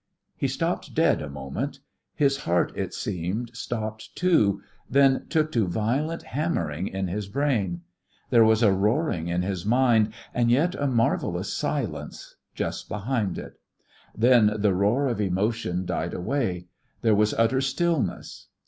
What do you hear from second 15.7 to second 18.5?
died away. There was utter stillness.